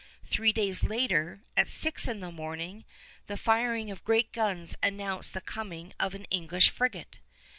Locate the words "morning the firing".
2.31-3.91